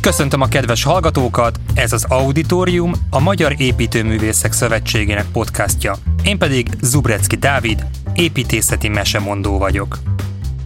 Köszöntöm 0.00 0.40
a 0.40 0.48
kedves 0.48 0.82
hallgatókat, 0.82 1.60
ez 1.74 1.92
az 1.92 2.04
Auditorium, 2.08 2.92
a 3.10 3.20
Magyar 3.20 3.54
Építőművészek 3.58 4.52
Szövetségének 4.52 5.26
podcastja. 5.32 5.94
Én 6.22 6.38
pedig 6.38 6.66
Zubrecki 6.82 7.36
Dávid, 7.36 7.86
építészeti 8.14 8.88
mesemondó 8.88 9.58
vagyok. 9.58 9.98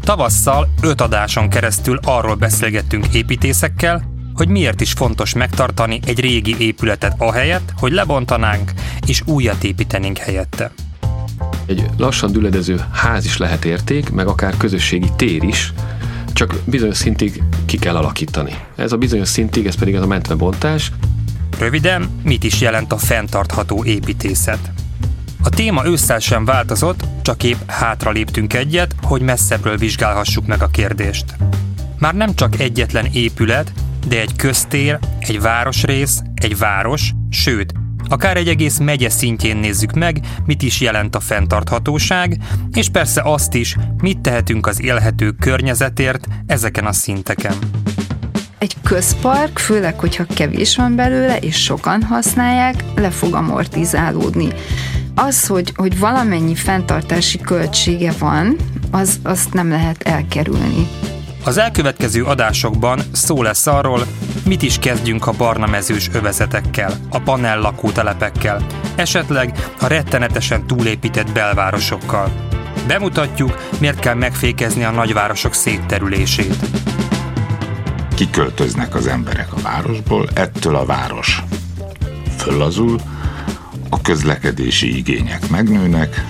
Tavasszal 0.00 0.68
öt 0.82 1.00
adáson 1.00 1.48
keresztül 1.48 1.98
arról 2.02 2.34
beszélgettünk 2.34 3.14
építészekkel, 3.14 4.02
hogy 4.34 4.48
miért 4.48 4.80
is 4.80 4.92
fontos 4.92 5.34
megtartani 5.34 6.00
egy 6.06 6.20
régi 6.20 6.56
épületet 6.58 7.14
ahelyett, 7.18 7.72
hogy 7.76 7.92
lebontanánk 7.92 8.72
és 9.06 9.22
újat 9.26 9.64
építenénk 9.64 10.18
helyette. 10.18 10.72
Egy 11.66 11.86
lassan 11.96 12.32
düledező 12.32 12.84
ház 12.92 13.24
is 13.24 13.36
lehet 13.36 13.64
érték, 13.64 14.10
meg 14.10 14.26
akár 14.26 14.56
közösségi 14.56 15.08
tér 15.16 15.42
is, 15.42 15.72
csak 16.34 16.54
bizonyos 16.64 16.96
szintig 16.96 17.42
ki 17.66 17.78
kell 17.78 17.96
alakítani. 17.96 18.54
Ez 18.76 18.92
a 18.92 18.96
bizonyos 18.96 19.28
szintig, 19.28 19.66
ez 19.66 19.74
pedig 19.74 19.96
az 19.96 20.02
a 20.02 20.06
mentmebontás. 20.06 20.92
Röviden, 21.58 22.10
mit 22.22 22.44
is 22.44 22.60
jelent 22.60 22.92
a 22.92 22.96
fenntartható 22.96 23.84
építészet? 23.84 24.70
A 25.42 25.48
téma 25.48 25.86
ősszel 25.86 26.18
sem 26.18 26.44
változott, 26.44 27.04
csak 27.22 27.42
épp 27.42 27.70
hátra 27.70 28.10
léptünk 28.10 28.54
egyet, 28.54 28.94
hogy 29.02 29.22
messzebbről 29.22 29.76
vizsgálhassuk 29.76 30.46
meg 30.46 30.62
a 30.62 30.68
kérdést. 30.68 31.24
Már 31.98 32.14
nem 32.14 32.34
csak 32.34 32.60
egyetlen 32.60 33.06
épület, 33.12 33.72
de 34.08 34.20
egy 34.20 34.36
köztér, 34.36 34.98
egy 35.18 35.40
városrész, 35.40 36.22
egy 36.34 36.58
város, 36.58 37.10
sőt, 37.30 37.72
Akár 38.08 38.36
egy 38.36 38.48
egész 38.48 38.78
megye 38.78 39.10
szintjén 39.10 39.56
nézzük 39.56 39.92
meg, 39.92 40.20
mit 40.46 40.62
is 40.62 40.80
jelent 40.80 41.16
a 41.16 41.20
fenntarthatóság, 41.20 42.38
és 42.72 42.88
persze 42.88 43.22
azt 43.24 43.54
is, 43.54 43.76
mit 44.00 44.18
tehetünk 44.18 44.66
az 44.66 44.82
élhető 44.82 45.30
környezetért 45.30 46.26
ezeken 46.46 46.86
a 46.86 46.92
szinteken. 46.92 47.54
Egy 48.58 48.76
közpark, 48.82 49.58
főleg, 49.58 49.98
hogyha 49.98 50.24
kevés 50.34 50.76
van 50.76 50.94
belőle, 50.94 51.38
és 51.38 51.62
sokan 51.62 52.02
használják, 52.02 52.84
le 52.94 53.10
fog 53.10 53.34
amortizálódni. 53.34 54.48
Az, 55.14 55.46
hogy, 55.46 55.72
hogy 55.76 55.98
valamennyi 55.98 56.54
fenntartási 56.54 57.38
költsége 57.38 58.12
van, 58.18 58.56
az, 58.90 59.20
azt 59.22 59.52
nem 59.52 59.68
lehet 59.68 60.02
elkerülni. 60.02 60.88
Az 61.44 61.56
elkövetkező 61.56 62.24
adásokban 62.24 63.00
szó 63.12 63.42
lesz 63.42 63.66
arról, 63.66 64.06
mit 64.46 64.62
is 64.62 64.78
kezdjünk 64.78 65.26
a 65.26 65.32
barna 65.32 65.66
mezős 65.66 66.08
övezetekkel, 66.12 66.92
a 67.10 67.18
panel 67.18 67.60
lakótelepekkel, 67.60 68.66
esetleg 68.96 69.70
a 69.80 69.86
rettenetesen 69.86 70.66
túlépített 70.66 71.32
belvárosokkal. 71.32 72.32
Bemutatjuk, 72.86 73.68
miért 73.80 73.98
kell 73.98 74.14
megfékezni 74.14 74.84
a 74.84 74.90
nagyvárosok 74.90 75.54
szétterülését. 75.54 76.56
Kiköltöznek 78.14 78.94
az 78.94 79.06
emberek 79.06 79.52
a 79.52 79.60
városból, 79.60 80.28
ettől 80.34 80.76
a 80.76 80.84
város 80.84 81.42
föllazul, 82.36 83.00
a 83.88 84.00
közlekedési 84.00 84.96
igények 84.96 85.48
megnőnek, 85.48 86.24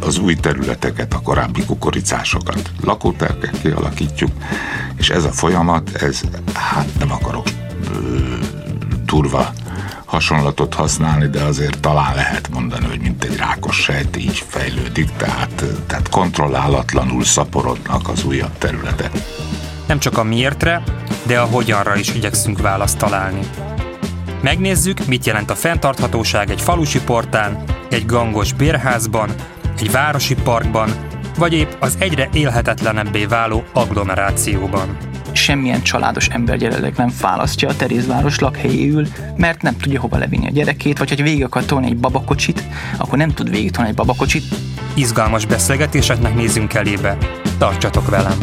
az 0.00 0.18
új 0.18 0.34
területeket, 0.34 1.14
a 1.14 1.20
korábbi 1.20 1.64
kukoricásokat 1.64 2.70
lakóterkek 2.80 3.54
kialakítjuk, 3.62 4.30
és 4.98 5.10
ez 5.10 5.24
a 5.24 5.32
folyamat, 5.32 5.90
ez 5.90 6.20
hát 6.54 6.88
nem 6.98 7.12
akarok 7.12 7.46
turva 9.06 9.52
hasonlatot 10.04 10.74
használni, 10.74 11.26
de 11.26 11.42
azért 11.42 11.80
talán 11.80 12.14
lehet 12.14 12.48
mondani, 12.48 12.86
hogy 12.86 13.00
mint 13.00 13.24
egy 13.24 13.36
rákos 13.36 13.76
sejt 13.76 14.16
így 14.16 14.44
fejlődik, 14.48 15.10
tehát, 15.16 15.64
tehát 15.86 16.08
kontrollálatlanul 16.08 17.24
szaporodnak 17.24 18.08
az 18.08 18.24
újabb 18.24 18.58
területek. 18.58 19.10
Nem 19.86 19.98
csak 19.98 20.18
a 20.18 20.22
miértre, 20.22 20.82
de 21.26 21.40
a 21.40 21.44
hogyanra 21.44 21.96
is 21.96 22.14
igyekszünk 22.14 22.60
választ 22.60 22.98
találni. 22.98 23.40
Megnézzük, 24.42 25.06
mit 25.06 25.26
jelent 25.26 25.50
a 25.50 25.54
fenntarthatóság 25.54 26.50
egy 26.50 26.60
falusi 26.60 27.00
portán, 27.00 27.64
egy 27.90 28.06
gangos 28.06 28.52
bérházban, 28.52 29.30
egy 29.78 29.90
városi 29.90 30.34
parkban, 30.34 31.07
vagy 31.38 31.52
épp 31.52 31.70
az 31.80 31.96
egyre 31.98 32.28
élhetetlenebbé 32.32 33.24
váló 33.24 33.64
agglomerációban. 33.72 34.96
Semmilyen 35.32 35.82
családos 35.82 36.28
ember 36.28 36.60
jelenleg 36.60 36.94
nem 36.96 37.12
választja 37.20 37.68
a 37.68 37.76
Terézváros 37.76 38.38
lakhelyéül, 38.38 39.06
mert 39.36 39.62
nem 39.62 39.76
tudja 39.76 40.00
hova 40.00 40.18
levinni 40.18 40.46
a 40.46 40.50
gyerekét, 40.50 40.98
vagy 40.98 41.08
hogy 41.08 41.22
végig 41.22 41.44
akar 41.44 41.64
tolni 41.64 41.86
egy 41.86 41.96
babakocsit, 41.96 42.62
akkor 42.96 43.18
nem 43.18 43.30
tud 43.30 43.50
végig 43.50 43.70
tolni 43.70 43.90
egy 43.90 43.96
babakocsit. 43.96 44.44
Izgalmas 44.94 45.46
beszélgetéseknek 45.46 46.34
nézzünk 46.34 46.74
elébe. 46.74 47.16
Tartsatok 47.58 48.10
velem! 48.10 48.38